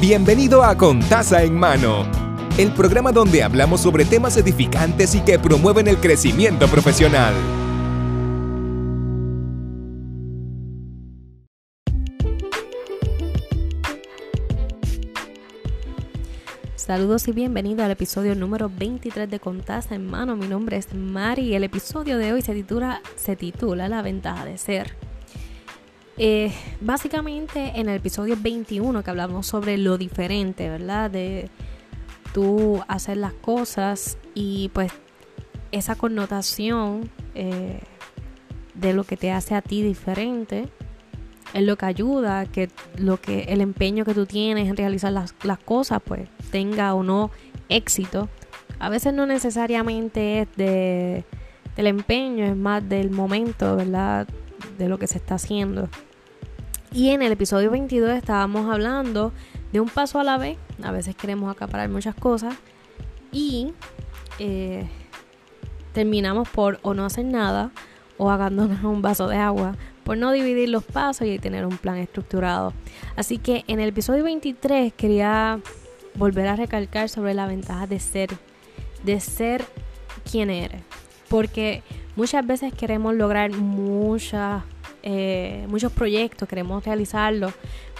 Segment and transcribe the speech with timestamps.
[0.00, 2.04] Bienvenido a Contaza en Mano,
[2.58, 7.32] el programa donde hablamos sobre temas edificantes y que promueven el crecimiento profesional.
[16.74, 20.36] Saludos y bienvenido al episodio número 23 de Contaza en Mano.
[20.36, 25.13] Mi nombre es Mari y el episodio de hoy se titula La ventaja de ser.
[26.16, 31.10] Eh, básicamente en el episodio 21 que hablamos sobre lo diferente, ¿verdad?
[31.10, 31.50] De
[32.32, 34.92] tú hacer las cosas y pues
[35.72, 37.80] esa connotación eh,
[38.74, 40.68] de lo que te hace a ti diferente
[41.52, 45.34] es lo que ayuda que lo que el empeño que tú tienes en realizar las,
[45.44, 47.30] las cosas pues tenga o no
[47.68, 48.28] éxito
[48.80, 51.24] a veces no necesariamente es de
[51.76, 54.26] del empeño es más del momento verdad
[54.78, 55.88] de lo que se está haciendo.
[56.92, 59.32] Y en el episodio 22 estábamos hablando
[59.72, 60.58] de un paso a la vez.
[60.82, 62.54] A veces queremos acaparar muchas cosas
[63.32, 63.72] y
[64.38, 64.88] eh,
[65.92, 67.70] terminamos por o no hacer nada
[68.16, 71.96] o abandonar un vaso de agua por no dividir los pasos y tener un plan
[71.96, 72.72] estructurado.
[73.16, 75.60] Así que en el episodio 23 quería
[76.14, 78.30] volver a recalcar sobre la ventaja de ser,
[79.02, 79.64] de ser
[80.30, 80.82] quien eres.
[81.28, 81.82] Porque
[82.16, 84.62] Muchas veces queremos lograr muchas,
[85.02, 87.52] eh, muchos proyectos, queremos realizarlos,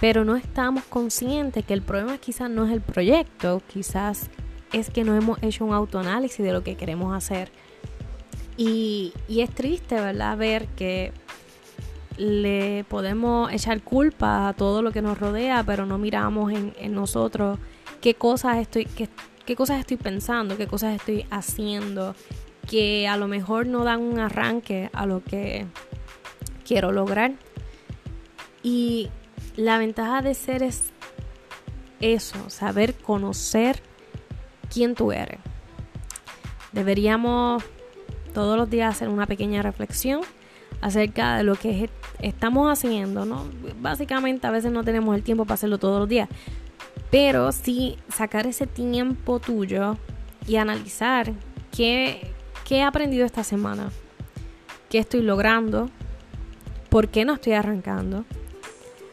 [0.00, 4.28] pero no estamos conscientes que el problema quizás no es el proyecto, quizás
[4.72, 7.50] es que no hemos hecho un autoanálisis de lo que queremos hacer.
[8.56, 10.36] Y, es triste, ¿verdad?
[10.36, 11.12] Ver que
[12.18, 16.94] le podemos echar culpa a todo lo que nos rodea, pero no miramos en, en
[16.94, 17.58] nosotros
[18.02, 19.08] qué cosas estoy, qué,
[19.46, 22.14] qué cosas estoy pensando, qué cosas estoy haciendo,
[22.72, 25.66] que a lo mejor no dan un arranque a lo que
[26.66, 27.32] quiero lograr.
[28.62, 29.10] Y
[29.56, 30.84] la ventaja de ser es
[32.00, 33.82] eso, saber conocer
[34.72, 35.38] quién tú eres.
[36.72, 37.62] Deberíamos
[38.32, 40.22] todos los días hacer una pequeña reflexión
[40.80, 41.90] acerca de lo que
[42.22, 43.44] estamos haciendo, ¿no?
[43.82, 46.30] Básicamente a veces no tenemos el tiempo para hacerlo todos los días,
[47.10, 49.98] pero sí sacar ese tiempo tuyo
[50.46, 51.34] y analizar
[51.70, 52.31] qué,
[52.64, 53.90] ¿Qué he aprendido esta semana?
[54.88, 55.90] ¿Qué estoy logrando?
[56.90, 58.24] ¿Por qué no estoy arrancando?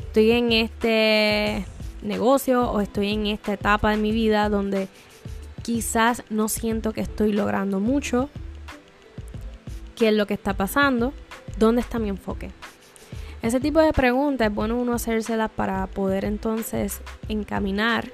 [0.00, 1.64] ¿Estoy en este
[2.02, 4.88] negocio o estoy en esta etapa de mi vida donde
[5.62, 8.28] quizás no siento que estoy logrando mucho?
[9.96, 11.12] ¿Qué es lo que está pasando?
[11.58, 12.50] ¿Dónde está mi enfoque?
[13.42, 18.10] Ese tipo de preguntas es bueno uno hacérselas para poder entonces encaminar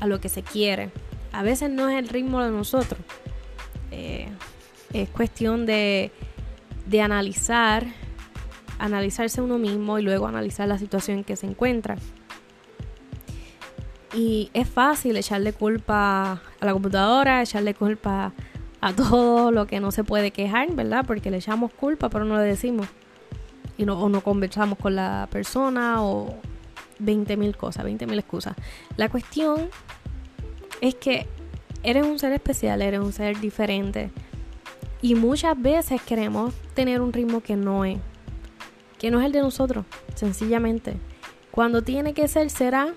[0.00, 0.90] a lo que se quiere.
[1.32, 3.00] A veces no es el ritmo de nosotros.
[3.90, 4.28] Eh,
[4.94, 6.12] es cuestión de,
[6.86, 7.84] de analizar,
[8.78, 11.96] analizarse uno mismo y luego analizar la situación en que se encuentra.
[14.14, 18.32] Y es fácil echarle culpa a la computadora, echarle culpa
[18.80, 21.04] a todo lo que no se puede quejar, ¿verdad?
[21.06, 22.86] Porque le echamos culpa, pero no le decimos.
[23.76, 26.36] Y no, o no conversamos con la persona o
[27.00, 28.54] 20 mil cosas, 20 mil excusas.
[28.96, 29.68] La cuestión
[30.80, 31.26] es que
[31.82, 34.10] eres un ser especial, eres un ser diferente.
[35.04, 37.98] Y muchas veces queremos tener un ritmo que no es,
[38.98, 39.84] que no es el de nosotros,
[40.14, 40.96] sencillamente.
[41.50, 42.94] Cuando tiene que ser, será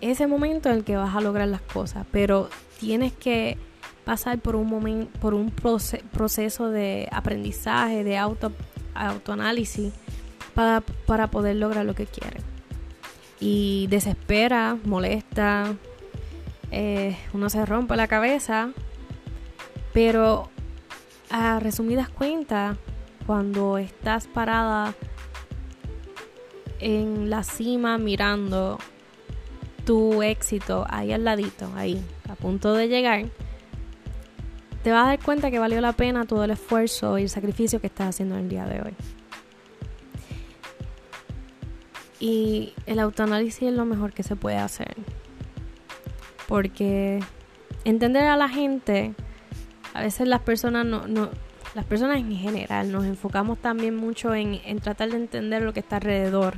[0.00, 2.48] ese momento en el que vas a lograr las cosas, pero
[2.80, 3.56] tienes que
[4.04, 8.50] pasar por un momento, por un proceso de aprendizaje, de auto,
[8.96, 9.92] autoanálisis
[10.54, 12.42] para, para poder lograr lo que quieres.
[13.38, 15.72] Y desespera, molesta,
[16.72, 18.72] eh, uno se rompe la cabeza,
[19.92, 20.50] pero
[21.30, 22.76] a resumidas cuentas,
[23.26, 24.94] cuando estás parada
[26.78, 28.78] en la cima mirando
[29.84, 33.26] tu éxito ahí al ladito, ahí, a punto de llegar,
[34.82, 37.80] te vas a dar cuenta que valió la pena todo el esfuerzo y el sacrificio
[37.80, 38.94] que estás haciendo en el día de hoy.
[42.20, 44.94] Y el autoanálisis es lo mejor que se puede hacer.
[46.48, 47.20] Porque
[47.84, 49.14] entender a la gente
[49.96, 51.30] a veces las personas no, no,
[51.74, 55.80] las personas en general nos enfocamos también mucho en, en tratar de entender lo que
[55.80, 56.54] está alrededor.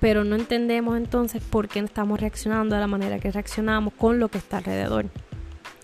[0.00, 4.28] Pero no entendemos entonces por qué estamos reaccionando de la manera que reaccionamos con lo
[4.28, 5.06] que está alrededor.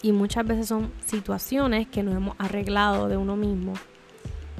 [0.02, 3.74] Y muchas veces son situaciones que nos hemos arreglado de uno mismo.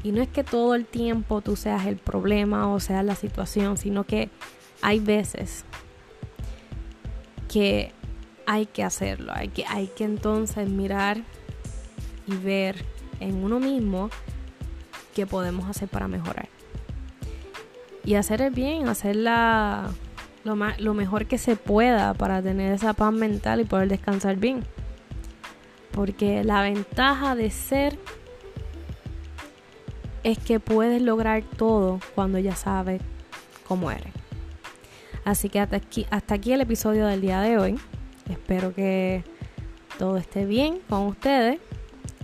[0.05, 3.77] Y no es que todo el tiempo tú seas el problema o seas la situación,
[3.77, 4.29] sino que
[4.83, 5.65] hay veces
[7.49, 7.93] que
[8.47, 11.19] hay que hacerlo, hay que, hay que entonces mirar
[12.27, 12.85] y ver
[13.21, 14.11] en uno mismo
[15.15, 16.49] qué podemos hacer para mejorar.
[18.05, 19.91] Y hacer el bien, hacer la,
[20.45, 24.65] lo, lo mejor que se pueda para tener esa paz mental y poder descansar bien.
[25.91, 27.99] Porque la ventaja de ser
[30.23, 33.01] es que puedes lograr todo cuando ya sabes
[33.67, 34.13] cómo eres.
[35.25, 37.81] Así que hasta aquí, hasta aquí el episodio del día de hoy.
[38.31, 39.25] Espero que
[39.99, 41.59] todo esté bien con ustedes.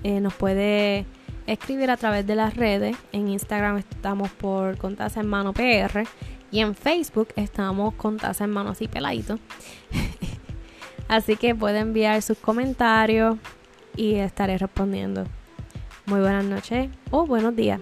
[0.03, 1.07] Eh, nos puede
[1.47, 2.97] escribir a través de las redes.
[3.13, 6.05] En Instagram estamos por Contasa en Mano PR
[6.51, 9.39] y en Facebook estamos con Taza en Mano así peladito.
[11.09, 13.39] así que puede enviar sus comentarios
[13.97, 15.25] y estaré respondiendo.
[16.07, 17.81] Muy buenas noches o buenos días.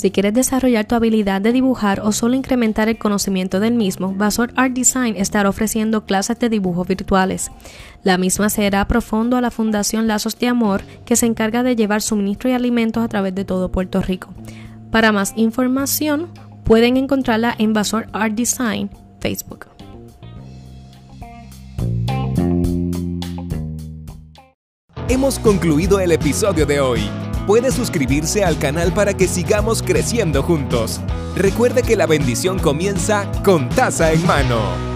[0.00, 4.50] Si quieres desarrollar tu habilidad de dibujar o solo incrementar el conocimiento del mismo, Basor
[4.56, 7.50] Art Design estará ofreciendo clases de dibujo virtuales.
[8.02, 12.00] La misma será profundo a la Fundación Lazos de Amor, que se encarga de llevar
[12.00, 14.32] suministro y alimentos a través de todo Puerto Rico.
[14.90, 16.28] Para más información,
[16.64, 18.88] pueden encontrarla en Basor Art Design
[19.20, 19.66] Facebook.
[25.10, 27.00] Hemos concluido el episodio de hoy
[27.46, 31.00] puede suscribirse al canal para que sigamos creciendo juntos.
[31.36, 34.89] Recuerde que la bendición comienza con taza en mano.